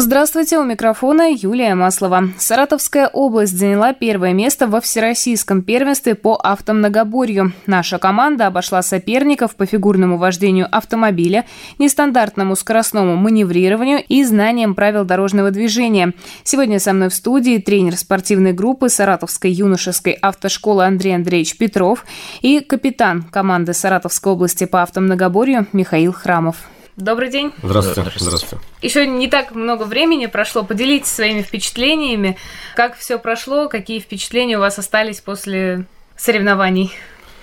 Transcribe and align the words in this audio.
Здравствуйте, 0.00 0.58
у 0.58 0.62
микрофона 0.62 1.28
Юлия 1.28 1.74
Маслова. 1.74 2.28
Саратовская 2.38 3.08
область 3.08 3.58
заняла 3.58 3.92
первое 3.92 4.32
место 4.32 4.68
во 4.68 4.80
всероссийском 4.80 5.62
первенстве 5.62 6.14
по 6.14 6.36
автомногоборью. 6.36 7.52
Наша 7.66 7.98
команда 7.98 8.46
обошла 8.46 8.82
соперников 8.82 9.56
по 9.56 9.66
фигурному 9.66 10.16
вождению 10.16 10.68
автомобиля, 10.70 11.46
нестандартному 11.80 12.54
скоростному 12.54 13.16
маневрированию 13.16 14.00
и 14.06 14.22
знаниям 14.22 14.76
правил 14.76 15.04
дорожного 15.04 15.50
движения. 15.50 16.12
Сегодня 16.44 16.78
со 16.78 16.92
мной 16.92 17.08
в 17.08 17.14
студии 17.14 17.58
тренер 17.58 17.96
спортивной 17.96 18.52
группы 18.52 18.90
Саратовской 18.90 19.50
юношеской 19.50 20.12
автошколы 20.12 20.84
Андрей 20.84 21.16
Андреевич 21.16 21.58
Петров 21.58 22.06
и 22.40 22.60
капитан 22.60 23.24
команды 23.24 23.74
Саратовской 23.74 24.30
области 24.34 24.64
по 24.64 24.82
автомногоборью 24.82 25.66
Михаил 25.72 26.12
Храмов. 26.12 26.68
Добрый 26.98 27.30
день. 27.30 27.52
Здравствуйте. 27.62 28.10
Здравствуйте. 28.16 28.64
Еще 28.82 29.06
не 29.06 29.28
так 29.28 29.54
много 29.54 29.84
времени 29.84 30.26
прошло. 30.26 30.64
Поделитесь 30.64 31.12
своими 31.12 31.42
впечатлениями. 31.42 32.36
Как 32.74 32.96
все 32.96 33.20
прошло, 33.20 33.68
какие 33.68 34.00
впечатления 34.00 34.56
у 34.56 34.60
вас 34.60 34.80
остались 34.80 35.20
после 35.20 35.86
соревнований? 36.16 36.92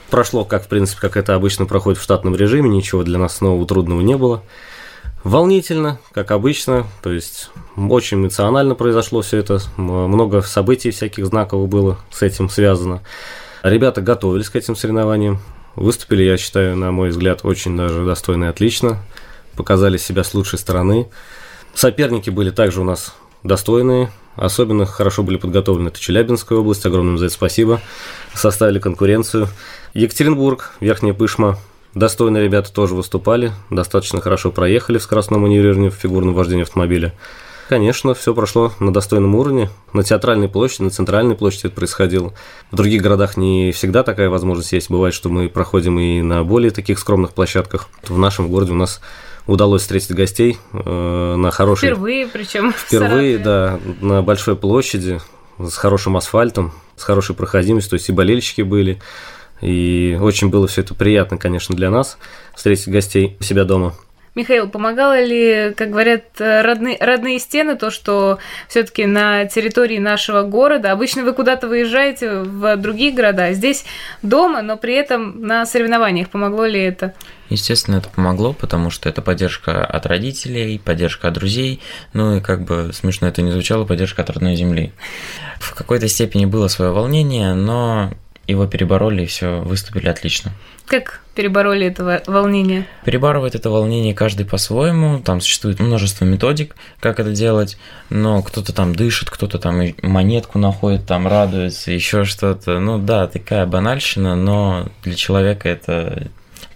Прошло, 0.09 0.43
как 0.43 0.65
в 0.65 0.67
принципе, 0.67 0.99
как 0.99 1.15
это 1.15 1.35
обычно 1.35 1.65
проходит 1.65 2.01
в 2.01 2.03
штатном 2.03 2.35
режиме, 2.35 2.69
ничего 2.69 3.03
для 3.03 3.17
нас 3.17 3.39
нового 3.39 3.65
трудного 3.65 4.01
не 4.01 4.17
было. 4.17 4.43
Волнительно, 5.23 5.99
как 6.11 6.31
обычно, 6.31 6.85
то 7.01 7.13
есть 7.13 7.49
очень 7.77 8.17
эмоционально 8.17 8.75
произошло 8.75 9.21
все 9.21 9.37
это, 9.37 9.61
много 9.77 10.41
событий 10.41 10.91
всяких 10.91 11.27
знаковых 11.27 11.69
было 11.69 11.97
с 12.11 12.21
этим 12.23 12.49
связано. 12.49 13.03
Ребята 13.63 14.01
готовились 14.01 14.49
к 14.49 14.57
этим 14.57 14.75
соревнованиям, 14.75 15.39
выступили, 15.77 16.23
я 16.23 16.35
считаю, 16.35 16.75
на 16.75 16.91
мой 16.91 17.09
взгляд, 17.09 17.39
очень 17.43 17.77
даже 17.77 18.05
достойно 18.05 18.45
и 18.45 18.47
отлично 18.47 18.99
показали 19.55 19.97
себя 19.97 20.23
с 20.23 20.33
лучшей 20.33 20.59
стороны. 20.59 21.07
Соперники 21.73 22.29
были 22.29 22.51
также 22.51 22.81
у 22.81 22.83
нас 22.83 23.15
достойные, 23.43 24.11
особенно 24.35 24.85
хорошо 24.85 25.23
были 25.23 25.37
подготовлены. 25.37 25.89
Это 25.89 25.99
Челябинская 25.99 26.57
область, 26.57 26.85
огромное 26.85 27.17
за 27.17 27.25
это 27.25 27.33
спасибо, 27.33 27.81
составили 28.33 28.79
конкуренцию. 28.79 29.47
Екатеринбург, 29.93 30.73
Верхняя 30.79 31.13
Пышма, 31.13 31.57
достойные 31.93 32.43
ребята 32.43 32.73
тоже 32.73 32.95
выступали, 32.95 33.51
достаточно 33.69 34.21
хорошо 34.21 34.51
проехали 34.51 34.97
в 34.97 35.03
скоростном 35.03 35.41
маневрировании, 35.41 35.89
в 35.89 35.95
фигурном 35.95 36.33
вождении 36.33 36.63
автомобиля. 36.63 37.13
Конечно, 37.67 38.13
все 38.13 38.35
прошло 38.35 38.73
на 38.79 38.93
достойном 38.93 39.33
уровне. 39.33 39.69
На 39.91 40.03
театральной 40.03 40.47
площади, 40.47 40.83
на 40.83 40.89
центральной 40.91 41.35
площади 41.35 41.67
это 41.67 41.75
происходило. 41.75 42.33
В 42.69 42.75
других 42.75 43.01
городах 43.01 43.37
не 43.37 43.71
всегда 43.71 44.03
такая 44.03 44.29
возможность 44.29 44.71
есть. 44.71 44.91
Бывает, 44.91 45.15
что 45.15 45.29
мы 45.29 45.49
проходим 45.49 45.99
и 45.99 46.21
на 46.21 46.43
более 46.43 46.69
таких 46.69 46.99
скромных 46.99 47.33
площадках. 47.33 47.87
В 48.03 48.19
нашем 48.19 48.49
городе 48.49 48.73
у 48.73 48.75
нас 48.75 49.01
удалось 49.47 49.81
встретить 49.81 50.11
гостей 50.11 50.57
э, 50.73 51.35
на 51.35 51.51
хорошей... 51.51 51.89
Впервые 51.89 52.27
причем. 52.27 52.73
Впервые, 52.73 53.37
да, 53.37 53.79
на 54.01 54.21
большой 54.21 54.55
площади, 54.55 55.19
с 55.59 55.75
хорошим 55.75 56.17
асфальтом, 56.17 56.73
с 56.95 57.03
хорошей 57.03 57.35
проходимостью, 57.35 57.91
то 57.91 57.95
есть 57.95 58.09
и 58.09 58.11
болельщики 58.11 58.61
были, 58.61 58.99
и 59.61 60.17
очень 60.19 60.49
было 60.49 60.67
все 60.67 60.81
это 60.81 60.93
приятно, 60.93 61.37
конечно, 61.37 61.75
для 61.75 61.89
нас 61.89 62.17
встретить 62.53 62.89
гостей 62.89 63.37
у 63.39 63.43
себя 63.43 63.63
дома. 63.63 63.95
Михаил, 64.35 64.69
помогало 64.69 65.23
ли, 65.23 65.73
как 65.75 65.91
говорят, 65.91 66.23
родные, 66.39 66.97
родные 66.99 67.39
стены, 67.39 67.77
то, 67.77 67.89
что 67.89 68.37
все-таки 68.67 69.05
на 69.05 69.45
территории 69.45 69.97
нашего 69.97 70.43
города, 70.43 70.91
обычно 70.91 71.23
вы 71.23 71.31
куда-то 71.31 71.67
выезжаете 71.67 72.39
в 72.39 72.75
другие 72.75 73.13
города, 73.13 73.45
а 73.45 73.53
здесь 73.53 73.85
дома, 74.21 74.61
но 74.61 74.75
при 74.75 74.93
этом 74.93 75.41
на 75.41 75.65
соревнованиях, 75.65 76.29
помогло 76.29 76.65
ли 76.65 76.81
это? 76.81 77.13
Естественно, 77.49 77.97
это 77.97 78.09
помогло, 78.09 78.53
потому 78.53 78.89
что 78.89 79.07
это 79.07 79.21
поддержка 79.21 79.85
от 79.85 80.05
родителей, 80.05 80.81
поддержка 80.83 81.29
от 81.29 81.35
друзей, 81.35 81.79
ну 82.11 82.37
и 82.37 82.41
как 82.41 82.65
бы 82.65 82.91
смешно 82.91 83.27
это 83.27 83.41
не 83.41 83.51
звучало, 83.51 83.85
поддержка 83.85 84.23
от 84.23 84.31
родной 84.31 84.55
земли. 84.55 84.91
В 85.59 85.73
какой-то 85.75 86.07
степени 86.07 86.45
было 86.45 86.67
свое 86.67 86.91
волнение, 86.91 87.53
но 87.53 88.11
его 88.47 88.67
перебороли 88.67 89.23
и 89.23 89.27
все, 89.27 89.61
выступили 89.61 90.07
отлично. 90.07 90.51
Как 90.85 91.21
перебороли 91.33 91.87
это 91.87 92.21
волнение? 92.27 92.85
Перебарывает 93.03 93.55
это 93.55 93.69
волнение 93.69 94.13
каждый 94.13 94.45
по-своему. 94.45 95.19
Там 95.19 95.41
существует 95.41 95.79
множество 95.79 96.25
методик, 96.25 96.75
как 96.99 97.19
это 97.19 97.31
делать. 97.31 97.77
Но 98.09 98.41
кто-то 98.43 98.73
там 98.73 98.95
дышит, 98.95 99.29
кто-то 99.29 99.57
там 99.57 99.81
монетку 100.03 100.59
находит, 100.59 101.05
там 101.07 101.27
радуется, 101.27 101.91
еще 101.91 102.23
что-то. 102.23 102.79
Ну 102.79 102.99
да, 102.99 103.27
такая 103.27 103.65
банальщина, 103.65 104.35
но 104.35 104.87
для 105.03 105.15
человека 105.15 105.67
это 105.67 106.27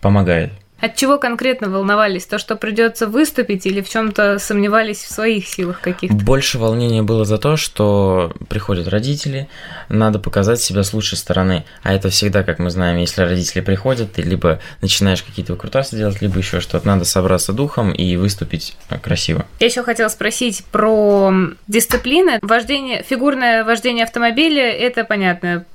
помогает. 0.01 0.51
От 0.81 0.95
чего 0.95 1.17
конкретно 1.17 1.69
волновались? 1.69 2.25
То, 2.25 2.37
что 2.37 2.55
придется 2.55 3.07
выступить, 3.07 3.65
или 3.65 3.81
в 3.81 3.89
чем-то 3.89 4.39
сомневались 4.39 5.03
в 5.03 5.11
своих 5.11 5.47
силах 5.47 5.81
каких-то? 5.81 6.15
Больше 6.15 6.57
волнения 6.57 7.01
было 7.01 7.25
за 7.25 7.37
то, 7.37 7.57
что 7.57 8.33
приходят 8.49 8.87
родители, 8.87 9.49
надо 9.89 10.19
показать 10.19 10.61
себя 10.61 10.83
с 10.83 10.93
лучшей 10.93 11.17
стороны. 11.17 11.65
А 11.83 11.93
это 11.93 12.09
всегда, 12.09 12.43
как 12.43 12.59
мы 12.59 12.69
знаем, 12.69 12.97
если 12.97 13.21
родители 13.21 13.61
приходят, 13.61 14.13
ты 14.13 14.21
либо 14.21 14.59
начинаешь 14.81 15.23
какие-то 15.23 15.53
выкрутасы 15.53 15.97
делать, 15.97 16.21
либо 16.21 16.37
еще 16.37 16.59
что-то. 16.59 16.87
Надо 16.87 17.05
собраться 17.05 17.53
духом 17.53 17.91
и 17.91 18.15
выступить 18.15 18.75
красиво. 19.01 19.45
Я 19.59 19.67
еще 19.67 19.83
хотела 19.83 20.07
спросить 20.09 20.63
про 20.71 21.33
дисциплины. 21.67 22.39
Вождение, 22.41 23.03
фигурное 23.03 23.63
вождение 23.63 24.05
автомобиля, 24.05 24.71
это 24.71 25.03
понятно 25.03 25.65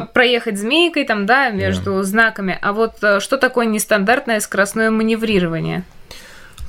проехать 0.00 0.58
змейкой 0.58 1.04
там, 1.04 1.26
да, 1.26 1.50
между 1.50 1.92
yeah. 1.92 2.02
знаками. 2.02 2.58
А 2.60 2.72
вот 2.72 2.94
э, 3.02 3.20
что 3.20 3.36
такое 3.36 3.66
нестандартное 3.66 4.40
скоростное 4.40 4.90
маневрирование? 4.90 5.84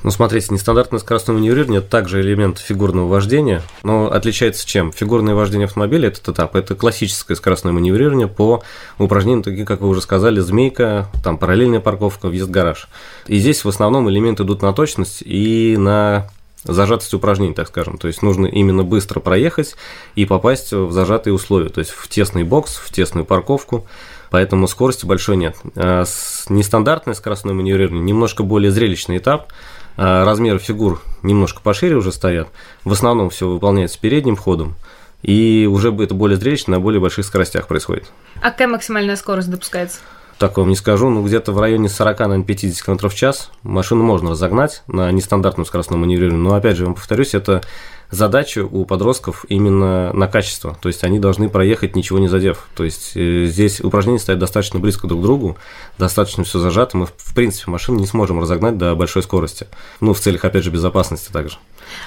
Ну, 0.04 0.10
смотрите, 0.10 0.48
нестандартное 0.50 1.00
скоростное 1.00 1.34
маневрирование– 1.34 1.78
это 1.80 1.88
также 1.88 2.20
элемент 2.20 2.58
фигурного 2.58 3.08
вождения, 3.08 3.62
но 3.82 4.12
отличается 4.12 4.66
чем? 4.66 4.92
Фигурное 4.92 5.34
вождение 5.34 5.64
автомобиля– 5.64 6.08
этот 6.10 6.28
этап, 6.28 6.56
это 6.56 6.74
классическое 6.74 7.34
скоростное 7.34 7.72
маневрирование 7.72 8.28
по 8.28 8.62
упражнениям, 8.98 9.42
такие, 9.42 9.64
как 9.64 9.80
вы 9.80 9.88
уже 9.88 10.02
сказали, 10.02 10.40
змейка, 10.40 11.08
там 11.24 11.38
параллельная 11.38 11.80
парковка, 11.80 12.28
въезд-гараж. 12.28 12.88
И 13.28 13.38
здесь 13.38 13.64
в 13.64 13.68
основном 13.70 14.10
элементы 14.10 14.42
идут 14.42 14.60
на 14.60 14.74
точность 14.74 15.22
и 15.24 15.74
на 15.78 16.28
зажатость 16.64 17.14
упражнений, 17.14 17.54
так 17.54 17.68
скажем. 17.68 17.98
То 17.98 18.08
есть 18.08 18.22
нужно 18.22 18.46
именно 18.46 18.82
быстро 18.82 19.20
проехать 19.20 19.76
и 20.14 20.24
попасть 20.24 20.72
в 20.72 20.90
зажатые 20.90 21.34
условия, 21.34 21.68
то 21.68 21.78
есть 21.78 21.92
в 21.92 22.08
тесный 22.08 22.42
бокс, 22.42 22.76
в 22.76 22.90
тесную 22.90 23.24
парковку, 23.24 23.86
поэтому 24.30 24.66
скорости 24.66 25.06
большой 25.06 25.36
нет. 25.36 25.56
А 25.76 26.04
нестандартное 26.48 27.14
скоростное 27.14 27.54
маневрирование 27.54 28.02
немножко 28.02 28.42
более 28.42 28.70
зрелищный 28.70 29.18
этап, 29.18 29.52
а 29.96 30.24
размеры 30.24 30.58
фигур 30.58 31.00
немножко 31.22 31.60
пошире 31.62 31.96
уже 31.96 32.10
стоят, 32.10 32.48
в 32.84 32.92
основном 32.92 33.30
все 33.30 33.48
выполняется 33.48 33.98
передним 34.00 34.36
ходом, 34.36 34.74
и 35.22 35.68
уже 35.70 35.94
это 35.94 36.14
более 36.14 36.36
зрелищно 36.36 36.72
на 36.72 36.80
более 36.80 37.00
больших 37.00 37.24
скоростях 37.24 37.68
происходит. 37.68 38.10
А 38.40 38.50
какая 38.50 38.68
максимальная 38.68 39.16
скорость 39.16 39.50
допускается? 39.50 40.00
Так 40.38 40.56
вам 40.56 40.68
не 40.68 40.76
скажу, 40.76 41.08
ну 41.10 41.24
где-то 41.24 41.52
в 41.52 41.60
районе 41.60 41.88
40, 41.88 42.18
наверное, 42.20 42.44
50 42.44 42.84
км 42.84 43.08
в 43.08 43.14
час 43.14 43.50
машину 43.62 44.04
можно 44.04 44.30
разогнать 44.30 44.82
на 44.86 45.10
нестандартном 45.12 45.66
скоростном 45.66 46.00
маневрировании, 46.00 46.42
но 46.42 46.54
опять 46.54 46.76
же, 46.76 46.84
вам 46.84 46.94
повторюсь, 46.94 47.34
это 47.34 47.62
задача 48.10 48.64
у 48.64 48.84
подростков 48.84 49.44
именно 49.48 50.12
на 50.12 50.26
качество, 50.28 50.76
то 50.80 50.88
есть 50.88 51.04
они 51.04 51.18
должны 51.18 51.48
проехать 51.48 51.96
ничего 51.96 52.18
не 52.18 52.28
задев, 52.28 52.68
то 52.74 52.84
есть 52.84 53.12
э, 53.16 53.46
здесь 53.46 53.80
упражнения 53.80 54.18
стоят 54.18 54.38
достаточно 54.40 54.78
близко 54.78 55.06
друг 55.06 55.20
к 55.20 55.22
другу, 55.22 55.56
достаточно 55.98 56.44
все 56.44 56.58
зажато, 56.58 56.96
мы 56.96 57.06
в 57.06 57.34
принципе 57.34 57.70
машину 57.70 57.98
не 57.98 58.06
сможем 58.06 58.40
разогнать 58.40 58.78
до 58.78 58.94
большой 58.94 59.22
скорости, 59.22 59.66
ну 60.00 60.14
в 60.14 60.20
целях 60.20 60.44
опять 60.44 60.64
же 60.64 60.70
безопасности 60.70 61.30
также. 61.32 61.56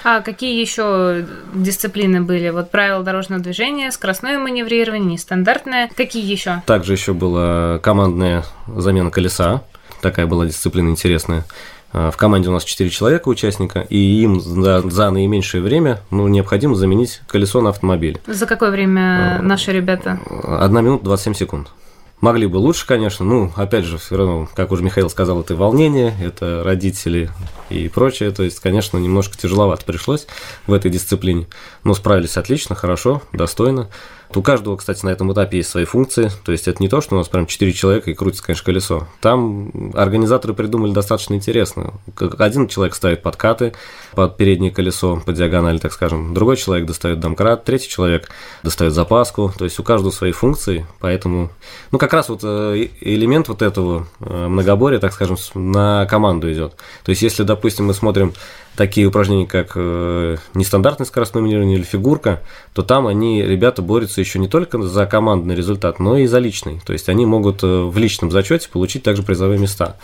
А 0.03 0.21
какие 0.21 0.59
еще 0.59 1.25
дисциплины 1.53 2.21
были? 2.21 2.49
Вот 2.49 2.71
правила 2.71 3.03
дорожного 3.03 3.41
движения, 3.41 3.91
скоростное 3.91 4.39
маневрирование, 4.39 5.13
нестандартное. 5.13 5.89
Какие 5.95 6.25
еще? 6.29 6.62
Также 6.65 6.94
еще 6.94 7.13
была 7.13 7.79
командная 7.79 8.44
замена 8.67 9.12
колеса. 9.12 9.63
Такая 10.01 10.27
была 10.27 10.45
дисциплина 10.45 10.89
интересная. 10.89 11.45
А, 11.94 12.12
в 12.12 12.17
команде 12.17 12.50
у 12.50 12.51
нас 12.51 12.63
4 12.63 12.89
человека 12.89 13.29
участника, 13.29 13.79
и 13.79 13.97
им 13.97 14.39
за, 14.39 14.81
за 14.89 15.09
наименьшее 15.09 15.62
время 15.63 16.01
ну, 16.12 16.27
необходимо 16.27 16.75
заменить 16.75 17.21
колесо 17.27 17.62
на 17.62 17.69
автомобиле. 17.69 18.19
За 18.27 18.45
какое 18.45 18.71
время 18.71 19.39
а, 19.39 19.41
наши 19.41 19.71
ребята? 19.71 20.19
Одна 20.44 20.81
минута 20.81 21.06
27 21.06 21.33
секунд. 21.33 21.71
Могли 22.19 22.47
бы 22.47 22.57
лучше, 22.57 22.87
конечно. 22.87 23.23
Ну, 23.23 23.51
опять 23.55 23.85
же, 23.85 23.99
все 23.99 24.17
равно, 24.17 24.49
как 24.55 24.71
уже 24.71 24.83
Михаил 24.83 25.09
сказал, 25.09 25.41
это 25.41 25.55
волнение, 25.55 26.15
это 26.19 26.63
родители 26.63 27.29
и 27.69 27.89
прочее. 27.89 28.31
То 28.31 28.41
есть, 28.43 28.59
конечно, 28.59 28.97
немножко 28.97 29.37
тяжеловато 29.37 29.85
пришлось 29.85 30.25
в 30.65 30.73
этой 30.73 30.89
дисциплине. 30.89 31.47
Но 31.83 31.93
справились 31.93 32.37
отлично, 32.37 32.75
хорошо, 32.75 33.21
достойно. 33.33 33.89
У 34.35 34.41
каждого, 34.41 34.75
кстати, 34.75 35.05
на 35.05 35.09
этом 35.09 35.31
этапе 35.31 35.57
есть 35.57 35.69
свои 35.69 35.85
функции. 35.85 36.29
То 36.43 36.51
есть 36.51 36.67
это 36.67 36.83
не 36.83 36.89
то, 36.89 36.99
что 36.99 37.15
у 37.15 37.17
нас 37.17 37.29
прям 37.29 37.45
4 37.45 37.71
человека 37.71 38.11
и 38.11 38.13
крутится, 38.13 38.43
конечно, 38.43 38.65
колесо. 38.65 39.07
Там 39.21 39.71
организаторы 39.93 40.53
придумали 40.53 40.91
достаточно 40.91 41.35
интересно. 41.35 41.93
Один 42.37 42.67
человек 42.67 42.93
ставит 42.93 43.21
подкаты 43.21 43.73
под 44.13 44.35
переднее 44.35 44.71
колесо, 44.71 45.21
по 45.25 45.31
диагонали, 45.31 45.77
так 45.77 45.93
скажем. 45.93 46.33
Другой 46.33 46.57
человек 46.57 46.85
достает 46.85 47.21
домкрат, 47.21 47.63
третий 47.63 47.87
человек 47.87 48.29
достает 48.63 48.93
запаску. 48.93 49.53
То 49.57 49.63
есть 49.63 49.79
у 49.79 49.83
каждого 49.83 50.11
свои 50.11 50.33
функции, 50.33 50.85
поэтому... 50.99 51.49
Ну, 51.91 51.97
как 51.97 52.06
раз 52.13 52.30
вот 52.30 52.42
э, 52.44 52.89
элемент 53.01 53.48
вот 53.48 53.62
этого 53.62 54.07
э, 54.19 54.48
многоборья, 54.48 55.00
так 55.00 55.13
скажем, 55.13 55.38
на 55.54 56.06
команду 56.06 56.51
идет. 56.51 56.75
То 57.04 57.09
есть 57.09 57.21
если, 57.21 57.44
допустим, 57.44 57.86
мы 57.86 57.94
смотрим 57.94 58.33
такие 58.75 59.07
упражнения, 59.07 59.48
как 59.48 59.71
э, 59.75 60.38
нестандартное 60.54 61.06
скоростное 61.06 61.42
минирование 61.42 61.77
или 61.77 61.83
фигурка, 61.83 62.42
то 62.74 62.83
там 62.83 63.07
они, 63.07 63.42
ребята, 63.42 63.81
борются 63.81 64.21
еще 64.21 64.39
не 64.39 64.48
только 64.48 64.81
за 64.81 65.06
командный 65.06 65.56
результат, 65.56 66.00
но 66.00 66.18
и 66.18 66.27
за 66.27 66.39
личный. 66.39 66.81
То 66.86 66.94
есть 66.94 67.09
они 67.09 67.25
могут 67.25 67.63
в 67.63 67.98
личном 67.98 68.31
зачете 68.31 68.69
получить 68.69 69.03
также 69.03 69.24
призовые 69.24 69.60
места. 69.60 69.98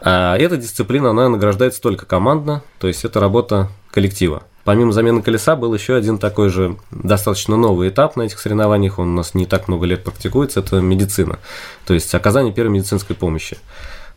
А 0.00 0.36
эта 0.36 0.56
дисциплина, 0.56 1.10
она 1.10 1.28
награждается 1.28 1.80
только 1.80 2.06
командно, 2.06 2.62
то 2.78 2.88
есть 2.88 3.04
это 3.04 3.20
работа 3.20 3.68
коллектива. 3.90 4.42
Помимо 4.68 4.92
замены 4.92 5.22
колеса 5.22 5.56
был 5.56 5.72
еще 5.72 5.94
один 5.94 6.18
такой 6.18 6.50
же 6.50 6.76
достаточно 6.90 7.56
новый 7.56 7.88
этап 7.88 8.16
на 8.16 8.24
этих 8.24 8.38
соревнованиях, 8.38 8.98
он 8.98 9.08
у 9.08 9.14
нас 9.14 9.32
не 9.32 9.46
так 9.46 9.66
много 9.66 9.86
лет 9.86 10.04
практикуется, 10.04 10.60
это 10.60 10.82
медицина, 10.82 11.38
то 11.86 11.94
есть 11.94 12.14
оказание 12.14 12.52
первой 12.52 12.72
медицинской 12.72 13.16
помощи. 13.16 13.56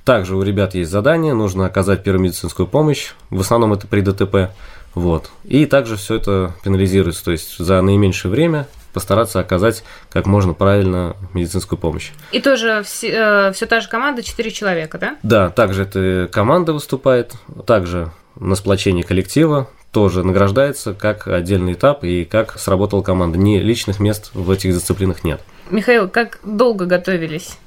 Также 0.04 0.36
у 0.36 0.44
ребят 0.44 0.76
есть 0.76 0.92
задание, 0.92 1.34
нужно 1.34 1.68
оказать 1.68 2.04
первую 2.04 2.26
медицинскую 2.26 2.68
помощь, 2.68 3.14
в 3.30 3.40
основном 3.40 3.72
это 3.72 3.88
при 3.88 4.02
ДТП, 4.02 4.52
вот. 4.94 5.32
И 5.46 5.66
также 5.66 5.96
все 5.96 6.16
это 6.16 6.54
пенализируется, 6.66 7.24
то 7.24 7.32
есть 7.32 7.58
за 7.58 7.82
наименьшее 7.82 8.30
время 8.30 8.68
постараться 8.92 9.40
оказать 9.40 9.86
как 10.10 10.26
можно 10.26 10.52
правильно 10.52 11.16
медицинскую 11.34 11.80
помощь. 11.80 12.12
И 12.34 12.42
тоже 12.42 12.84
все, 12.84 13.08
э, 13.08 13.52
все 13.54 13.68
та 13.68 13.80
же 13.80 13.88
команда, 13.88 14.22
4 14.22 14.52
человека, 14.52 14.98
да? 14.98 15.16
Да, 15.24 15.50
также 15.50 15.84
эта 15.84 16.30
команда 16.30 16.74
выступает, 16.74 17.36
также 17.66 18.12
на 18.36 18.56
сплочении 18.56 19.04
коллектива, 19.04 19.70
тоже 19.92 20.24
награждается 20.24 20.94
как 20.94 21.28
отдельный 21.28 21.74
этап 21.74 22.04
и 22.04 22.24
как 22.26 22.58
сработала 22.58 23.02
команда. 23.02 23.38
Ни 23.38 23.58
личных 23.58 24.00
мест 24.00 24.32
в 24.34 24.50
этих 24.50 24.74
дисциплинах 24.74 25.24
нет. 25.24 25.42
Михаил, 25.70 26.08
как 26.08 26.40
долго 26.44 26.86
готовились? 26.86 27.58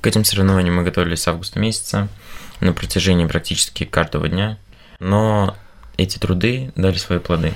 К 0.00 0.06
этим 0.06 0.24
соревнованиям 0.24 0.76
мы 0.76 0.82
готовились 0.82 1.22
с 1.22 1.28
августа 1.28 1.58
месяца 1.58 2.08
на 2.60 2.72
протяжении 2.72 3.26
практически 3.26 3.84
каждого 3.84 4.28
дня, 4.28 4.58
но 4.98 5.56
эти 5.96 6.18
труды 6.18 6.72
дали 6.76 6.96
свои 6.96 7.18
плоды, 7.18 7.52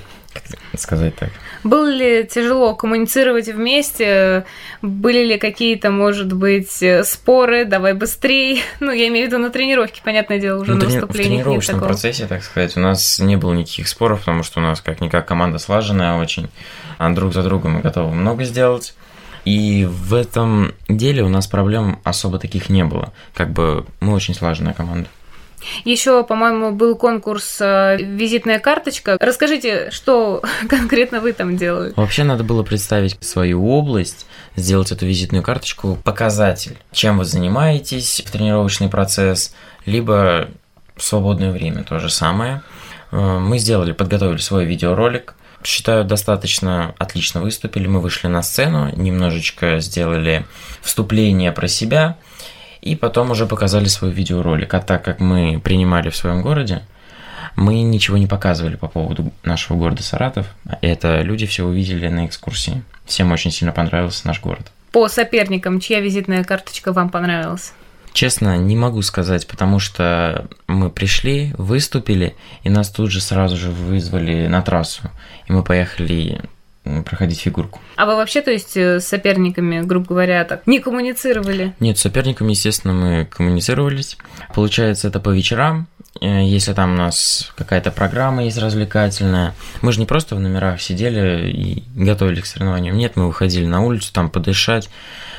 сказать 0.77 1.17
так. 1.17 1.31
Было 1.63 1.89
ли 1.89 2.25
тяжело 2.25 2.75
коммуницировать 2.75 3.49
вместе? 3.49 4.45
Были 4.83 5.25
ли 5.25 5.39
какие-то, 5.39 5.91
может 5.91 6.33
быть, 6.33 6.83
споры? 7.05 7.65
Давай 7.65 7.95
быстрее. 7.95 8.61
Ну, 8.81 8.91
я 8.93 9.09
имею 9.09 9.27
в 9.27 9.29
виду 9.31 9.39
на 9.39 9.51
тренировке, 9.51 10.03
понятное 10.05 10.39
дело, 10.39 10.61
уже 10.61 10.73
ну, 10.73 10.79
на 10.79 10.85
выступлениях. 10.87 11.41
В 11.41 11.45
тренировочном 11.45 11.81
процессе, 11.81 12.27
так 12.27 12.43
сказать, 12.43 12.77
у 12.77 12.81
нас 12.81 13.19
не 13.19 13.37
было 13.37 13.55
никаких 13.55 13.89
споров, 13.89 14.21
потому 14.21 14.43
что 14.43 14.61
у 14.61 14.63
нас 14.63 14.81
как-никак 14.81 15.27
команда 15.27 15.59
слаженная 15.59 16.19
очень, 16.19 16.51
а 16.99 17.09
друг 17.11 17.33
за 17.33 17.43
другом 17.43 17.73
мы 17.73 17.81
готовы 17.81 18.13
много 18.15 18.45
сделать. 18.45 18.95
И 19.45 19.87
в 19.91 20.15
этом 20.15 20.75
деле 20.89 21.23
у 21.23 21.29
нас 21.29 21.47
проблем 21.47 21.99
особо 22.05 22.39
таких 22.39 22.69
не 22.69 22.85
было. 22.85 23.13
Как 23.35 23.51
бы 23.51 23.85
мы 24.01 24.15
очень 24.15 24.35
слаженная 24.35 24.73
команда. 24.73 25.09
Еще, 25.85 26.25
по-моему, 26.25 26.73
был 26.73 26.97
конкурс 26.97 27.59
э, 27.61 27.97
«Визитная 27.99 28.59
карточка». 28.59 29.17
Расскажите, 29.21 29.91
что 29.91 30.43
конкретно 30.69 31.21
вы 31.21 31.33
там 31.33 31.57
делали? 31.57 31.93
Вообще 31.97 32.25
надо 32.25 32.45
было 32.45 32.63
представить 32.63 33.17
свою 33.23 33.67
область, 33.67 34.27
сделать 34.57 34.93
эту 34.93 35.07
визитную 35.07 35.43
карточку, 35.43 35.99
показатель, 36.05 36.77
чем 36.93 37.19
вы 37.19 37.25
занимаетесь 37.25 38.23
в 38.25 38.31
тренировочный 38.31 38.89
процесс, 38.89 39.55
либо 39.87 40.49
в 40.97 41.03
свободное 41.03 41.51
время 41.51 41.83
то 41.83 41.99
же 41.99 42.11
самое. 42.11 42.63
Э, 43.11 43.39
мы 43.39 43.59
сделали, 43.59 43.93
подготовили 43.93 44.39
свой 44.39 44.65
видеоролик, 44.65 45.35
считаю, 45.65 46.05
достаточно 46.05 46.95
отлично 46.99 47.41
выступили. 47.41 47.87
Мы 47.87 48.01
вышли 48.01 48.29
на 48.29 48.43
сцену, 48.43 48.91
немножечко 48.95 49.81
сделали 49.81 50.45
вступление 50.83 51.53
про 51.53 51.69
себя, 51.69 52.17
и 52.85 52.97
потом 52.97 53.31
уже 53.31 53.47
показали 53.47 53.87
свой 53.87 54.11
видеоролик. 54.11 54.75
А 54.75 54.81
так 54.81 55.03
как 55.03 55.19
мы 55.19 55.59
принимали 55.59 56.11
в 56.11 56.17
своем 56.17 56.43
городе, 56.43 56.83
мы 57.57 57.81
ничего 57.81 58.19
не 58.19 58.27
показывали 58.27 58.77
по 58.77 58.89
поводу 58.89 59.33
нашего 59.43 59.79
города 59.79 60.03
Саратов. 60.03 60.47
Это 60.83 61.23
люди 61.23 61.47
все 61.47 61.65
увидели 61.65 62.09
на 62.09 62.27
экскурсии. 62.27 62.83
Всем 63.07 63.33
очень 63.33 63.51
сильно 63.51 63.73
понравился 63.73 64.27
наш 64.27 64.41
город. 64.43 64.71
По 64.93 65.09
соперникам, 65.09 65.81
чья 65.81 66.01
визитная 66.01 66.45
карточка 66.45 66.93
вам 66.93 67.09
понравилась? 67.09 67.73
Честно, 68.13 68.59
не 68.59 68.77
могу 68.77 69.01
сказать, 69.01 69.47
потому 69.47 69.79
что 69.79 70.47
мы 70.67 70.91
пришли, 70.91 71.55
выступили, 71.57 72.37
и 72.65 72.69
нас 72.69 72.91
тут 72.91 73.11
же 73.11 73.23
сразу 73.23 73.57
же 73.57 73.71
вызвали 73.71 74.47
на 74.47 74.61
трассу. 74.61 75.11
И 75.49 75.53
мы 75.53 75.65
поехали 75.65 76.43
проходить 77.05 77.41
фигурку. 77.41 77.81
А 77.97 78.07
вы 78.07 78.17
вообще, 78.17 78.43
то 78.43 78.51
есть, 78.51 78.77
э, 78.77 79.01
с 79.01 79.07
соперниками, 79.07 79.81
грубо 79.81 80.07
говоря, 80.07 80.45
так 80.45 80.67
не 80.67 80.81
коммуницировали? 80.81 81.75
Нет, 81.81 81.99
с 81.99 82.03
соперниками, 82.03 82.51
естественно, 82.51 82.93
мы 82.93 83.25
коммуницировались. 83.25 84.19
Получается, 84.55 85.09
это 85.09 85.21
по 85.21 85.31
вечерам, 85.31 85.87
э, 86.21 86.45
если 86.45 86.75
там 86.75 86.93
у 86.93 86.97
нас 86.97 87.53
какая-то 87.57 87.91
программа 87.91 88.45
есть 88.45 88.59
развлекательная. 88.59 89.55
Мы 89.81 89.93
же 89.93 90.01
не 90.01 90.07
просто 90.07 90.37
в 90.37 90.41
номерах 90.41 90.81
сидели 90.81 91.51
и 91.51 91.85
готовили 91.95 92.41
к 92.41 92.47
соревнованиям. 92.47 92.97
Нет, 92.97 93.17
мы 93.17 93.27
выходили 93.29 93.67
на 93.67 93.83
улицу, 93.83 94.13
там 94.13 94.29
подышать. 94.29 94.91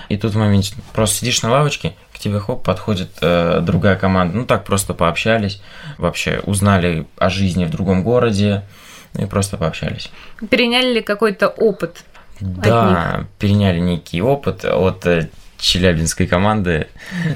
И 0.09 0.18
тут 0.18 0.33
в 0.33 0.38
моменте 0.38 0.75
просто 0.94 1.18
сидишь 1.18 1.41
на 1.41 1.51
лавочке, 1.51 1.95
к 2.13 2.19
тебе 2.19 2.39
хоп, 2.39 2.63
подходит 2.63 3.09
э, 3.21 3.59
другая 3.62 3.95
команда. 3.95 4.38
Ну 4.38 4.45
так 4.45 4.63
просто 4.63 4.94
пообщались, 4.94 5.62
вообще 5.98 6.41
узнали 6.44 7.07
о 7.18 7.30
жизни 7.30 7.65
в 7.65 7.71
другом 7.71 8.03
городе 8.03 8.63
и 9.17 9.25
просто 9.25 9.57
пообщались. 9.57 10.09
Переняли 10.50 10.95
ли 10.95 11.01
какой-то 11.01 11.47
опыт? 11.47 12.03
Да, 12.39 13.25
переняли 13.39 13.79
некий 13.79 14.21
опыт 14.21 14.65
от 14.65 15.06
э, 15.06 15.29
челябинской 15.57 16.27
команды, 16.27 16.88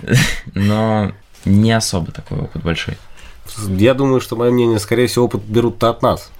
но 0.53 1.13
не 1.45 1.71
особо 1.71 2.11
такой 2.11 2.39
опыт 2.39 2.63
большой. 2.63 2.97
Я 3.67 3.93
думаю, 3.93 4.21
что 4.21 4.35
мое 4.35 4.51
мнение, 4.51 4.79
скорее 4.79 5.07
всего, 5.07 5.25
опыт 5.25 5.41
берут-то 5.41 5.89
от 5.89 6.01
нас. 6.01 6.31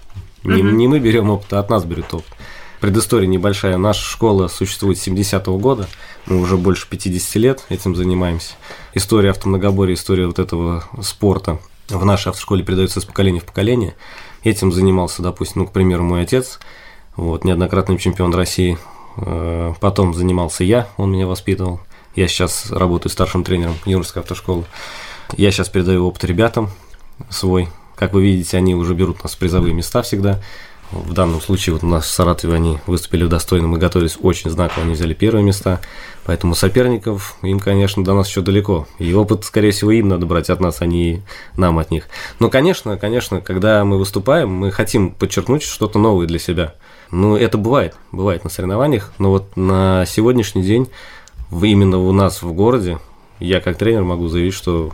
Не, 0.44 0.62
не 0.62 0.88
мы 0.88 1.00
берем 1.00 1.30
опыт, 1.30 1.52
а 1.54 1.60
от 1.60 1.70
нас 1.70 1.84
берут 1.84 2.14
опыт. 2.14 2.34
Предыстория 2.80 3.28
небольшая. 3.28 3.78
Наша 3.78 4.04
школа 4.04 4.48
существует 4.48 4.98
с 4.98 5.08
70-го 5.08 5.58
года. 5.58 5.88
Мы 6.26 6.40
уже 6.40 6.56
больше 6.56 6.88
50 6.88 7.36
лет 7.36 7.66
этим 7.70 7.96
занимаемся. 7.96 8.54
История 8.94 9.32
автомногоборья, 9.32 9.96
история 9.96 10.28
вот 10.28 10.40
этого 10.40 10.86
спорта 11.02 11.60
в 11.90 12.06
нашей 12.06 12.30
автошколе 12.30 12.64
передается 12.64 13.00
из 13.00 13.06
поколения 13.06 13.42
в 13.42 13.46
поколение. 13.46 13.96
Этим 14.44 14.72
занимался, 14.72 15.22
допустим, 15.22 15.62
ну, 15.62 15.68
к 15.68 15.72
примеру, 15.72 16.04
мой 16.04 16.22
отец, 16.22 16.60
вот, 17.16 17.44
неоднократный 17.44 17.98
чемпион 17.98 18.34
России. 18.34 18.78
Э, 19.18 19.74
потом 19.80 20.14
занимался 20.14 20.64
я, 20.64 20.88
он 20.98 21.12
меня 21.12 21.28
воспитывал. 21.28 21.82
Я 22.16 22.28
сейчас 22.28 22.72
работаю 22.72 23.12
старшим 23.12 23.44
тренером 23.44 23.76
юношеской 23.86 24.22
автошколы. 24.24 24.66
Я 25.38 25.52
сейчас 25.52 25.70
передаю 25.70 26.08
опыт 26.08 26.24
ребятам 26.24 26.70
свой. 27.30 27.70
Как 27.96 28.14
вы 28.14 28.24
видите, 28.24 28.58
они 28.58 28.76
уже 28.76 28.94
берут 28.94 29.24
нас 29.24 29.36
призовые 29.36 29.74
места 29.74 30.02
всегда. 30.02 30.42
В 30.92 31.14
данном 31.14 31.40
случае 31.40 31.74
вот 31.74 31.84
у 31.84 31.88
нас 31.88 32.06
в 32.06 32.12
Саратове 32.12 32.56
они 32.56 32.80
выступили 32.88 33.28
достойно, 33.28 33.68
мы 33.68 33.78
готовились 33.78 34.18
очень 34.20 34.50
знаково, 34.50 34.84
они 34.84 34.96
взяли 34.96 35.14
первые 35.14 35.44
места, 35.44 35.82
поэтому 36.26 36.56
соперников 36.56 37.36
им, 37.44 37.60
конечно, 37.60 38.04
до 38.04 38.16
нас 38.16 38.28
еще 38.28 38.42
далеко. 38.42 38.88
И 38.98 39.14
опыт, 39.14 39.46
скорее 39.46 39.70
всего, 39.70 39.92
им 39.92 40.08
надо 40.08 40.26
брать 40.26 40.50
от 40.50 40.60
нас, 40.60 40.82
а 40.82 40.88
не 40.88 41.22
нам 41.56 41.78
от 41.78 41.92
них. 41.92 42.08
Но, 42.40 42.50
конечно, 42.50 42.98
конечно, 42.98 43.40
когда 43.40 43.86
мы 43.86 44.00
выступаем, 44.00 44.50
мы 44.50 44.72
хотим 44.72 45.12
подчеркнуть 45.12 45.62
что-то 45.62 46.00
новое 46.00 46.26
для 46.26 46.40
себя. 46.40 46.74
Ну, 47.12 47.38
это 47.38 47.60
бывает, 47.60 47.96
бывает 48.12 48.44
на 48.44 48.50
соревнованиях, 48.50 49.14
но 49.20 49.30
вот 49.30 49.56
на 49.58 50.06
сегодняшний 50.08 50.64
день 50.64 50.90
именно 51.52 52.00
у 52.00 52.12
нас 52.12 52.42
в 52.42 52.52
городе 52.54 52.98
я 53.40 53.62
как 53.62 53.78
тренер 53.78 54.04
могу 54.04 54.28
заявить, 54.28 54.56
что 54.56 54.92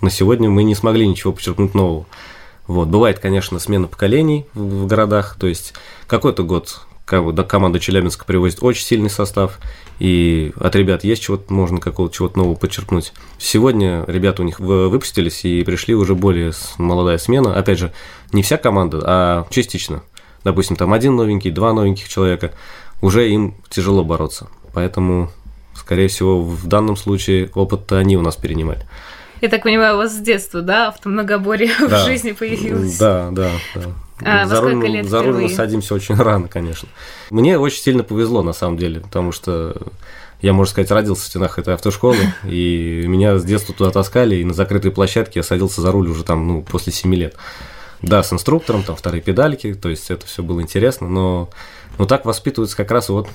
на 0.00 0.10
сегодня 0.10 0.48
мы 0.48 0.64
не 0.64 0.74
смогли 0.74 1.06
ничего 1.06 1.34
подчеркнуть 1.34 1.74
нового. 1.74 2.06
Вот. 2.66 2.88
Бывает, 2.88 3.18
конечно, 3.18 3.58
смена 3.58 3.86
поколений 3.86 4.46
в 4.54 4.86
городах, 4.86 5.36
то 5.38 5.46
есть 5.46 5.74
какой-то 6.06 6.42
год 6.42 6.80
команда 7.04 7.78
Челябинска 7.78 8.24
привозит 8.24 8.58
очень 8.62 8.84
сильный 8.84 9.10
состав, 9.10 9.58
и 10.00 10.52
от 10.58 10.74
ребят 10.74 11.04
есть 11.04 11.22
чего-то, 11.22 11.52
можно 11.52 11.78
какого-то 11.78 12.12
чего-то 12.12 12.38
нового 12.38 12.56
подчеркнуть. 12.56 13.12
Сегодня 13.38 14.04
ребята 14.08 14.42
у 14.42 14.44
них 14.44 14.58
выпустились 14.58 15.44
и 15.44 15.62
пришли 15.62 15.94
уже 15.94 16.16
более 16.16 16.52
молодая 16.78 17.18
смена. 17.18 17.56
Опять 17.56 17.78
же, 17.78 17.92
не 18.32 18.42
вся 18.42 18.56
команда, 18.56 19.02
а 19.04 19.46
частично. 19.50 20.02
Допустим, 20.42 20.74
там 20.74 20.92
один 20.92 21.14
новенький, 21.14 21.52
два 21.52 21.72
новеньких 21.72 22.08
человека, 22.08 22.52
уже 23.00 23.30
им 23.30 23.54
тяжело 23.68 24.02
бороться. 24.04 24.48
Поэтому 24.74 25.30
скорее 25.74 26.08
всего, 26.08 26.42
в 26.42 26.66
данном 26.66 26.96
случае 26.96 27.50
опыт-то 27.54 27.98
они 27.98 28.16
у 28.16 28.22
нас 28.22 28.34
перенимали. 28.34 28.84
Я 29.40 29.48
так 29.48 29.62
понимаю, 29.62 29.94
у 29.94 29.98
вас 29.98 30.14
с 30.14 30.18
детства, 30.18 30.62
да, 30.62 30.88
автомногоборье 30.88 31.70
да. 31.80 32.02
в 32.02 32.06
жизни 32.06 32.32
появилось? 32.32 32.98
Да, 32.98 33.28
да, 33.30 33.50
да. 33.74 33.82
А, 34.24 34.46
за, 34.46 34.60
руль, 34.62 34.86
лет 34.86 35.06
за 35.06 35.22
руль 35.22 35.42
мы 35.42 35.48
садимся 35.50 35.94
очень 35.94 36.14
рано, 36.14 36.48
конечно. 36.48 36.88
Мне 37.30 37.58
очень 37.58 37.82
сильно 37.82 38.02
повезло, 38.02 38.42
на 38.42 38.54
самом 38.54 38.78
деле, 38.78 39.00
потому 39.00 39.30
что 39.30 39.76
я, 40.40 40.52
можно 40.52 40.70
сказать, 40.70 40.90
родился 40.90 41.24
в 41.24 41.26
стенах 41.26 41.58
этой 41.58 41.74
автошколы, 41.74 42.16
и 42.44 43.04
меня 43.06 43.38
с 43.38 43.44
детства 43.44 43.74
туда 43.74 43.90
таскали, 43.90 44.36
и 44.36 44.44
на 44.44 44.54
закрытой 44.54 44.90
площадке 44.90 45.40
я 45.40 45.42
садился 45.42 45.82
за 45.82 45.92
руль 45.92 46.08
уже 46.08 46.24
там, 46.24 46.46
ну, 46.46 46.62
после 46.62 46.92
7 46.92 47.14
лет. 47.14 47.36
Да, 48.02 48.22
с 48.22 48.32
инструктором, 48.32 48.82
там 48.82 48.94
вторые 48.96 49.22
педальки, 49.22 49.74
то 49.74 49.88
есть 49.88 50.10
это 50.10 50.26
все 50.26 50.42
было 50.42 50.60
интересно, 50.60 51.08
но, 51.08 51.48
но 51.98 52.04
так 52.04 52.24
воспитываются 52.24 52.76
как 52.76 52.90
раз 52.90 53.08
вот 53.08 53.28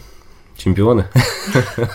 чемпионы. 0.58 1.08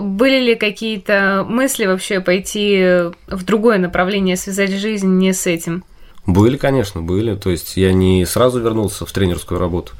Были 0.00 0.40
ли 0.40 0.54
какие-то 0.54 1.44
мысли 1.48 1.86
вообще 1.86 2.20
пойти 2.20 3.10
в 3.26 3.44
другое 3.44 3.78
направление, 3.78 4.36
связать 4.36 4.70
жизнь 4.70 5.08
не 5.08 5.32
с 5.32 5.46
этим? 5.46 5.84
Были, 6.26 6.56
конечно, 6.56 7.02
были. 7.02 7.34
То 7.34 7.50
есть 7.50 7.76
я 7.76 7.92
не 7.92 8.24
сразу 8.24 8.60
вернулся 8.60 9.04
в 9.04 9.12
тренерскую 9.12 9.60
работу. 9.60 9.92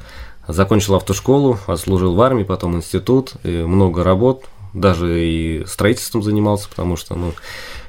Закончил 0.47 0.95
автошколу, 0.95 1.57
отслужил 1.67 2.13
в 2.15 2.21
армии, 2.21 2.43
потом 2.43 2.75
институт, 2.75 3.33
много 3.43 4.03
работ, 4.03 4.45
даже 4.73 5.23
и 5.25 5.65
строительством 5.65 6.21
занимался, 6.21 6.69
потому 6.69 6.97
что, 6.97 7.15
ну, 7.15 7.33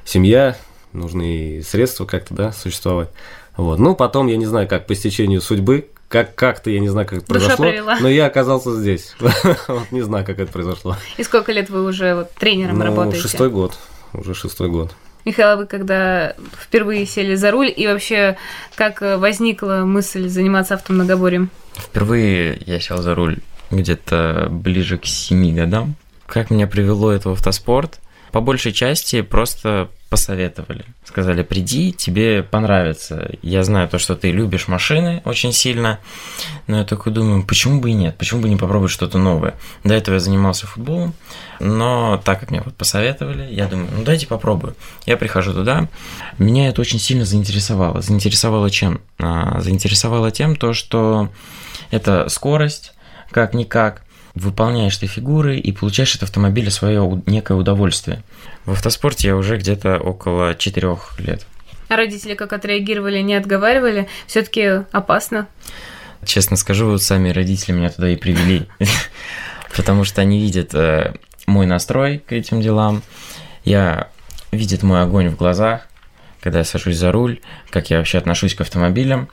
семья, 0.05 0.57
нужны 0.93 1.61
средства 1.67 2.05
как-то, 2.05 2.33
да, 2.33 2.51
существовать. 2.51 3.09
Вот. 3.57 3.77
Ну, 3.79 3.95
потом, 3.95 4.27
я 4.27 4.37
не 4.37 4.45
знаю, 4.45 4.67
как 4.67 4.87
по 4.87 4.95
стечению 4.95 5.41
судьбы, 5.41 5.89
как 6.07 6.35
как-то, 6.35 6.69
я 6.69 6.79
не 6.79 6.87
знаю, 6.89 7.07
как 7.07 7.19
это 7.19 7.27
Душа 7.27 7.55
произошло, 7.55 7.65
провела. 7.65 7.97
но 7.99 8.07
я 8.07 8.25
оказался 8.27 8.73
здесь. 8.75 9.15
не 9.91 10.01
знаю, 10.01 10.25
как 10.25 10.39
это 10.39 10.51
произошло. 10.51 10.95
И 11.17 11.23
сколько 11.23 11.51
лет 11.51 11.69
вы 11.69 11.83
уже 11.83 12.15
вот 12.15 12.31
тренером 12.33 12.79
ну, 12.79 12.85
работаете? 12.85 13.21
шестой 13.21 13.49
год, 13.49 13.77
уже 14.13 14.33
шестой 14.33 14.69
год. 14.69 14.95
Михаил, 15.25 15.57
вы 15.57 15.65
когда 15.65 16.35
впервые 16.57 17.05
сели 17.05 17.35
за 17.35 17.51
руль, 17.51 17.73
и 17.75 17.85
вообще 17.85 18.37
как 18.75 19.01
возникла 19.01 19.83
мысль 19.85 20.29
заниматься 20.29 20.75
автомногоборьем? 20.75 21.49
Впервые 21.75 22.61
я 22.65 22.79
сел 22.79 23.01
за 23.01 23.13
руль 23.13 23.39
где-то 23.69 24.47
ближе 24.49 24.97
к 24.97 25.05
семи 25.05 25.53
годам. 25.53 25.95
Как 26.25 26.49
меня 26.49 26.67
привело 26.67 27.11
это 27.11 27.29
в 27.29 27.33
автоспорт? 27.33 27.99
По 28.31 28.41
большей 28.41 28.73
части 28.73 29.21
просто 29.21 29.89
посоветовали. 30.09 30.85
Сказали, 31.03 31.43
приди, 31.43 31.91
тебе 31.91 32.41
понравится. 32.43 33.29
Я 33.41 33.63
знаю 33.63 33.89
то, 33.89 33.99
что 33.99 34.15
ты 34.15 34.31
любишь 34.31 34.67
машины 34.67 35.21
очень 35.25 35.51
сильно, 35.51 35.99
но 36.67 36.77
я 36.77 36.85
такой 36.85 37.11
думаю, 37.11 37.43
почему 37.45 37.81
бы 37.81 37.89
и 37.89 37.93
нет, 37.93 38.17
почему 38.17 38.41
бы 38.41 38.49
не 38.49 38.55
попробовать 38.55 38.91
что-то 38.91 39.17
новое. 39.17 39.55
До 39.83 39.93
этого 39.93 40.15
я 40.15 40.19
занимался 40.19 40.65
футболом, 40.65 41.13
но 41.59 42.21
так 42.23 42.39
как 42.39 42.51
мне 42.51 42.61
вот 42.61 42.75
посоветовали, 42.75 43.53
я 43.53 43.67
думаю, 43.67 43.89
ну 43.95 44.03
дайте 44.03 44.27
попробую. 44.27 44.75
Я 45.05 45.17
прихожу 45.17 45.53
туда, 45.53 45.89
меня 46.37 46.69
это 46.69 46.79
очень 46.81 46.99
сильно 46.99 47.25
заинтересовало. 47.25 48.01
Заинтересовало 48.01 48.69
чем? 48.69 49.01
А, 49.19 49.59
заинтересовало 49.59 50.31
тем, 50.31 50.55
то, 50.55 50.73
что 50.73 51.29
это 51.91 52.29
скорость, 52.29 52.93
как-никак, 53.31 54.03
выполняешь 54.37 54.97
ты 54.97 55.07
фигуры 55.07 55.57
и 55.57 55.71
получаешь 55.71 56.15
от 56.15 56.23
автомобиля 56.23 56.71
свое 56.71 57.21
некое 57.25 57.57
удовольствие. 57.57 58.23
В 58.65 58.71
автоспорте 58.71 59.29
я 59.29 59.35
уже 59.35 59.57
где-то 59.57 59.97
около 59.97 60.55
четырех 60.55 61.19
лет. 61.19 61.45
А 61.89 61.95
родители 61.95 62.35
как 62.35 62.53
отреагировали, 62.53 63.19
не 63.19 63.35
отговаривали? 63.35 64.07
Все-таки 64.27 64.83
опасно? 64.91 65.47
Честно 66.25 66.57
скажу, 66.57 66.89
вот 66.89 67.01
сами 67.01 67.29
родители 67.29 67.73
меня 67.73 67.89
туда 67.89 68.09
и 68.09 68.15
привели. 68.15 68.67
Потому 69.75 70.03
что 70.03 70.21
они 70.21 70.41
видят 70.41 70.73
э, 70.73 71.13
мой 71.45 71.65
настрой 71.65 72.19
к 72.19 72.33
этим 72.33 72.61
делам, 72.61 73.03
я 73.63 74.09
видят 74.51 74.83
мой 74.83 75.01
огонь 75.01 75.29
в 75.29 75.37
глазах, 75.37 75.87
когда 76.41 76.59
я 76.59 76.65
сажусь 76.65 76.97
за 76.97 77.11
руль, 77.11 77.39
как 77.69 77.89
я 77.89 77.97
вообще 77.97 78.17
отношусь 78.17 78.55
к 78.55 78.61
автомобилям, 78.61 79.29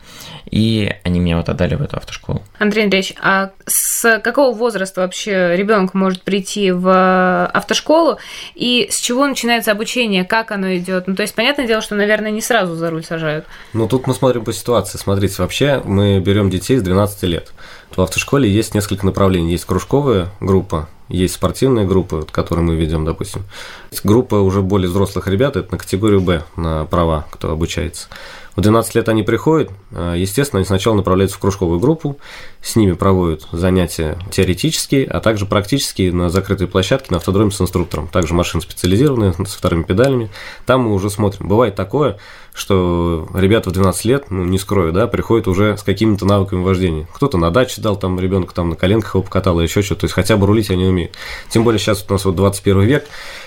и 0.50 0.92
они 1.04 1.20
меня 1.20 1.36
вот 1.36 1.48
отдали 1.48 1.74
в 1.74 1.82
эту 1.82 1.96
автошколу. 1.96 2.42
Андрей 2.58 2.84
Андреевич, 2.84 3.14
а 3.20 3.50
с 3.66 4.20
какого 4.20 4.54
возраста 4.54 5.00
вообще 5.00 5.56
ребенок 5.56 5.94
может 5.94 6.22
прийти 6.22 6.70
в 6.70 7.46
автошколу, 7.46 8.18
и 8.54 8.88
с 8.90 8.98
чего 9.00 9.26
начинается 9.26 9.72
обучение, 9.72 10.24
как 10.24 10.50
оно 10.50 10.74
идет? 10.76 11.06
Ну, 11.06 11.14
то 11.14 11.22
есть, 11.22 11.34
понятное 11.34 11.66
дело, 11.66 11.82
что, 11.82 11.94
наверное, 11.94 12.30
не 12.30 12.40
сразу 12.40 12.74
за 12.74 12.90
руль 12.90 13.04
сажают. 13.04 13.46
Ну, 13.72 13.88
тут 13.88 14.06
мы 14.06 14.14
смотрим 14.14 14.44
по 14.44 14.52
ситуации. 14.52 14.98
Смотрите, 14.98 15.34
вообще 15.38 15.80
мы 15.84 16.20
берем 16.20 16.50
детей 16.50 16.78
с 16.78 16.82
12 16.82 17.22
лет. 17.24 17.52
В 17.94 18.00
автошколе 18.00 18.50
есть 18.50 18.74
несколько 18.74 19.06
направлений. 19.06 19.52
Есть 19.52 19.66
кружковая 19.66 20.28
группа, 20.40 20.88
есть 21.08 21.34
спортивные 21.34 21.86
группы, 21.86 22.26
которые 22.30 22.64
мы 22.64 22.76
ведем, 22.76 23.04
допустим. 23.04 23.42
Есть 23.90 24.04
группа 24.04 24.36
уже 24.36 24.62
более 24.62 24.88
взрослых 24.88 25.26
ребят, 25.26 25.56
это 25.56 25.72
на 25.72 25.78
категорию 25.78 26.20
Б, 26.20 26.44
на 26.56 26.84
права, 26.86 27.26
кто 27.30 27.50
обучается. 27.50 28.08
В 28.56 28.60
12 28.60 28.94
лет 28.94 29.08
они 29.08 29.22
приходят, 29.22 29.70
а, 29.92 30.14
естественно, 30.14 30.58
они 30.58 30.66
сначала 30.66 30.94
направляются 30.94 31.36
в 31.36 31.40
кружковую 31.40 31.80
группу, 31.80 32.18
с 32.62 32.76
ними 32.76 32.92
проводят 32.92 33.46
занятия 33.52 34.18
теоретические, 34.30 35.06
а 35.06 35.20
также 35.20 35.44
практические 35.44 36.12
на 36.12 36.30
закрытой 36.30 36.66
площадке 36.66 37.08
на 37.10 37.16
автодроме 37.16 37.50
с 37.50 37.60
инструктором. 37.60 38.08
Также 38.08 38.34
машины 38.34 38.62
специализированные, 38.62 39.32
со 39.32 39.58
вторыми 39.58 39.82
педалями. 39.82 40.30
Там 40.66 40.82
мы 40.82 40.94
уже 40.94 41.10
смотрим. 41.10 41.48
Бывает 41.48 41.74
такое, 41.74 42.18
что 42.54 43.28
ребята 43.34 43.70
в 43.70 43.72
12 43.72 44.04
лет, 44.04 44.30
ну, 44.30 44.44
не 44.44 44.58
скрою, 44.58 44.92
да, 44.92 45.08
приходят 45.08 45.48
уже 45.48 45.76
с 45.76 45.82
какими-то 45.82 46.24
навыками 46.24 46.62
вождения. 46.62 47.08
Кто-то 47.12 47.36
на 47.36 47.50
даче 47.50 47.82
дал, 47.82 47.96
там 47.96 48.18
ребенок 48.20 48.52
там 48.52 48.70
на 48.70 48.76
коленках 48.76 49.16
его 49.16 49.24
покатал, 49.24 49.60
еще 49.60 49.82
что-то, 49.82 50.02
то 50.02 50.04
есть 50.04 50.14
хотя 50.14 50.36
бы 50.36 50.46
рулить 50.46 50.70
они 50.70 50.84
умеют. 50.84 51.16
Тем 51.50 51.64
более 51.64 51.80
сейчас 51.80 52.06
у 52.08 52.12
нас 52.12 52.24
вот 52.24 52.36
21 52.36 52.82
век, 52.82 53.06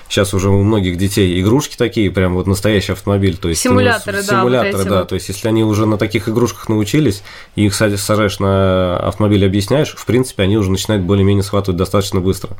сейчас 0.10 0.34
уже 0.34 0.50
у 0.50 0.62
многих 0.62 0.98
детей 0.98 1.40
игрушки 1.42 1.78
такие, 1.78 2.12
прям 2.12 2.34
вот 2.34 2.48
настоящий 2.48 2.92
автомобиль, 2.92 3.38
то 3.38 3.48
есть 3.48 3.62
симуляторы, 3.62 4.18
да, 4.18 4.42
симуляторы, 4.42 4.78
вот 4.78 4.90
да, 4.90 4.97
вот. 5.00 5.10
то 5.10 5.16
есть 5.16 5.28
если 5.30 5.48
они 5.48 5.64
уже 5.64 5.86
на 5.86 5.98
таких 5.98 6.30
игрушках 6.30 6.70
научились, 6.70 7.24
и 7.56 7.66
их 7.66 7.76
сажаешь 7.76 8.40
на 8.40 8.98
автомобиль 8.98 9.46
объясняешь, 9.46 9.96
в 9.96 10.06
принципе, 10.06 10.44
они 10.44 10.58
уже 10.58 10.72
начинают 10.72 11.04
более-менее 11.04 11.44
схватывать 11.44 11.78
достаточно 11.78 12.20
быстро. 12.20 12.58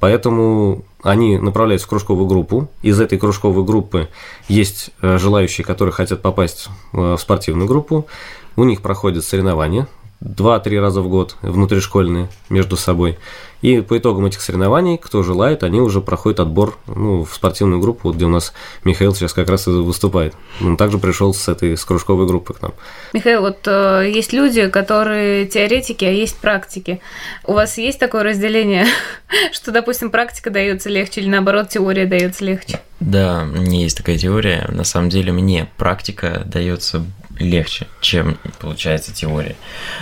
Поэтому 0.00 0.84
они 1.02 1.38
направляются 1.38 1.86
в 1.86 1.90
кружковую 1.90 2.26
группу. 2.26 2.68
Из 2.82 3.00
этой 3.00 3.18
кружковой 3.18 3.64
группы 3.64 4.08
есть 4.48 4.90
э, 5.02 5.18
желающие, 5.18 5.64
которые 5.64 5.92
хотят 5.92 6.22
попасть 6.22 6.68
в 6.92 7.16
спортивную 7.16 7.66
группу. 7.66 8.06
У 8.54 8.64
них 8.64 8.80
проходят 8.80 9.24
соревнования 9.24 9.88
два-три 10.20 10.78
раза 10.80 11.00
в 11.00 11.08
год 11.08 11.36
внутришкольные 11.42 12.28
между 12.48 12.76
собой. 12.76 13.18
И 13.60 13.80
по 13.80 13.98
итогам 13.98 14.24
этих 14.26 14.40
соревнований, 14.40 14.98
кто 14.98 15.22
желает, 15.22 15.64
они 15.64 15.80
уже 15.80 16.00
проходят 16.00 16.38
отбор 16.38 16.78
ну, 16.86 17.24
в 17.24 17.34
спортивную 17.34 17.80
группу, 17.80 18.08
вот 18.08 18.16
где 18.16 18.24
у 18.24 18.28
нас 18.28 18.52
Михаил 18.84 19.14
сейчас 19.14 19.32
как 19.32 19.48
раз 19.48 19.66
и 19.66 19.70
выступает. 19.70 20.34
Он 20.60 20.76
также 20.76 20.98
пришел 20.98 21.34
с 21.34 21.48
этой 21.48 21.76
с 21.76 21.84
кружковой 21.84 22.26
группы 22.26 22.54
к 22.54 22.62
нам. 22.62 22.74
Михаил, 23.12 23.40
вот 23.40 23.66
э, 23.66 24.10
есть 24.14 24.32
люди, 24.32 24.68
которые 24.68 25.46
теоретики, 25.46 26.04
а 26.04 26.10
есть 26.10 26.36
практики. 26.36 27.00
У 27.44 27.52
вас 27.52 27.78
есть 27.78 27.98
такое 27.98 28.22
разделение, 28.22 28.86
что, 29.52 29.72
допустим, 29.72 30.10
практика 30.10 30.50
дается 30.50 30.88
легче 30.88 31.20
или 31.20 31.28
наоборот 31.28 31.68
теория 31.68 32.06
дается 32.06 32.44
легче? 32.44 32.80
Да, 33.00 33.42
у 33.42 33.60
меня 33.60 33.82
есть 33.82 33.96
такая 33.96 34.18
теория. 34.18 34.68
На 34.70 34.84
самом 34.84 35.08
деле 35.08 35.32
мне 35.32 35.68
практика 35.76 36.42
дается 36.44 37.04
легче, 37.38 37.86
чем 38.00 38.38
получается 38.58 39.14
теория. 39.14 39.56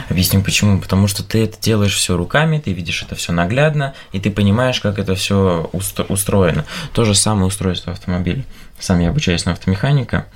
Объясню 0.08 0.42
почему. 0.42 0.80
Потому 0.80 1.06
что 1.08 1.22
ты 1.22 1.44
это 1.44 1.60
делаешь 1.60 1.94
все 1.94 2.16
руками, 2.16 2.58
ты 2.58 2.72
видишь 2.72 3.02
это 3.02 3.14
все 3.14 3.32
наглядно, 3.32 3.94
и 4.12 4.20
ты 4.20 4.30
понимаешь, 4.30 4.80
как 4.80 4.98
это 4.98 5.14
все 5.14 5.70
устроено. 6.08 6.64
То 6.92 7.04
же 7.04 7.14
самое 7.14 7.46
устройство 7.46 7.92
автомобиля. 7.92 8.44
Сам 8.78 9.00
я 9.00 9.10
обучаюсь 9.10 9.44
на 9.46 9.52
автомеханика, 9.52 10.26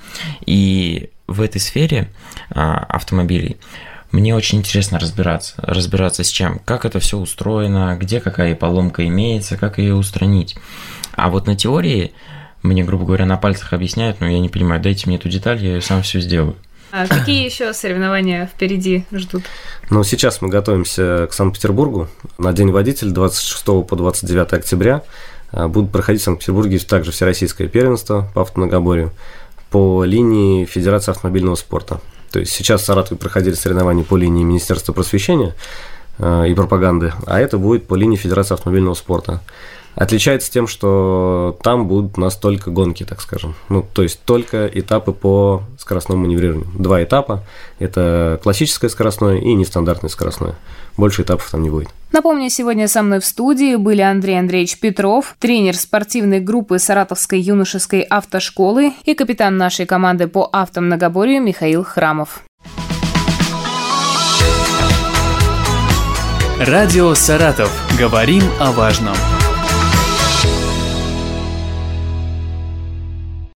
и 0.45 1.09
в 1.27 1.41
этой 1.41 1.61
сфере 1.61 2.09
а, 2.49 2.77
автомобилей 2.89 3.57
мне 4.11 4.35
очень 4.35 4.59
интересно 4.59 4.99
разбираться. 4.99 5.53
Разбираться 5.57 6.23
с 6.23 6.29
чем? 6.29 6.59
Как 6.65 6.85
это 6.85 6.99
все 6.99 7.17
устроено, 7.17 7.95
где 7.99 8.19
какая 8.19 8.55
поломка 8.55 9.07
имеется, 9.07 9.57
как 9.57 9.77
ее 9.77 9.95
устранить. 9.95 10.57
А 11.13 11.29
вот 11.29 11.47
на 11.47 11.55
теории 11.55 12.13
мне, 12.63 12.83
грубо 12.83 13.05
говоря, 13.05 13.25
на 13.25 13.37
пальцах 13.37 13.73
объясняют, 13.73 14.19
но 14.19 14.27
я 14.27 14.39
не 14.39 14.49
понимаю, 14.49 14.81
дайте 14.81 15.07
мне 15.07 15.17
эту 15.17 15.29
деталь, 15.29 15.63
я 15.63 15.75
ее 15.75 15.81
сам 15.81 16.03
все 16.03 16.19
сделаю. 16.19 16.55
А 16.91 17.07
какие 17.07 17.45
еще 17.45 17.73
соревнования 17.73 18.47
впереди 18.47 19.05
ждут? 19.11 19.43
Ну, 19.89 20.03
сейчас 20.03 20.41
мы 20.41 20.49
готовимся 20.49 21.27
к 21.29 21.33
Санкт-Петербургу. 21.33 22.07
На 22.37 22.51
День 22.51 22.71
водителя 22.71 23.11
26 23.11 23.65
по 23.87 23.95
29 23.95 24.53
октября 24.53 25.03
а, 25.51 25.67
будут 25.67 25.91
проходить 25.91 26.21
в 26.21 26.25
Санкт-Петербурге 26.25 26.79
также 26.79 27.11
всероссийское 27.11 27.67
первенство 27.67 28.29
по 28.33 28.41
автомногоборью 28.41 29.11
по 29.69 30.03
линии 30.03 30.65
Федерации 30.65 31.11
автомобильного 31.11 31.55
спорта. 31.55 32.01
То 32.31 32.39
есть 32.39 32.51
сейчас 32.51 32.81
в 32.81 32.85
Саратове 32.85 33.17
проходили 33.17 33.53
соревнования 33.53 34.03
по 34.03 34.17
линии 34.17 34.43
Министерства 34.43 34.91
просвещения 34.93 35.55
а, 36.19 36.43
и 36.43 36.53
пропаганды, 36.53 37.13
а 37.25 37.39
это 37.39 37.57
будет 37.57 37.87
по 37.87 37.95
линии 37.95 38.17
Федерации 38.17 38.53
автомобильного 38.53 38.95
спорта. 38.95 39.41
Отличается 39.95 40.51
тем, 40.51 40.67
что 40.67 41.57
там 41.63 41.87
будут 41.87 42.17
у 42.17 42.21
нас 42.21 42.35
только 42.35 42.71
гонки, 42.71 43.03
так 43.03 43.21
скажем. 43.21 43.55
Ну, 43.69 43.85
то 43.93 44.03
есть 44.03 44.21
только 44.23 44.67
этапы 44.67 45.11
по 45.11 45.63
скоростному 45.77 46.23
маневрированию. 46.23 46.67
Два 46.77 47.03
этапа. 47.03 47.43
Это 47.79 48.39
классическое 48.41 48.89
скоростное 48.89 49.37
и 49.37 49.53
нестандартное 49.53 50.09
скоростное. 50.09 50.55
Больше 50.97 51.23
этапов 51.23 51.49
там 51.49 51.61
не 51.61 51.69
будет. 51.69 51.89
Напомню, 52.11 52.49
сегодня 52.49 52.87
со 52.87 53.01
мной 53.03 53.19
в 53.19 53.25
студии 53.25 53.75
были 53.75 54.01
Андрей 54.01 54.39
Андреевич 54.39 54.79
Петров, 54.79 55.35
тренер 55.39 55.75
спортивной 55.75 56.39
группы 56.39 56.79
Саратовской 56.79 57.39
юношеской 57.39 58.01
автошколы 58.01 58.93
и 59.05 59.13
капитан 59.13 59.57
нашей 59.57 59.85
команды 59.85 60.27
по 60.27 60.49
автомногоборью 60.51 61.41
Михаил 61.41 61.83
Храмов. 61.83 62.41
Радио 66.59 67.15
«Саратов». 67.15 67.71
Говорим 67.97 68.43
о 68.59 68.71
важном. 68.71 69.15